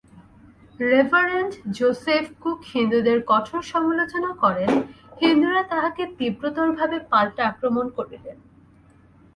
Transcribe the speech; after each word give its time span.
Reverend 0.79 1.53
Joseph 1.77 2.25
Cook 2.41 2.59
হিন্দুদের 2.73 3.19
কঠোর 3.31 3.61
সমালোচনা 3.73 4.31
করেন, 4.43 4.71
হিন্দুরা 5.21 5.61
তাঁহাকে 5.71 6.03
তীব্রতরভাবে 6.17 6.97
পাল্টা 7.11 7.41
আক্রমণ 7.51 7.85
করিলেন। 7.97 8.37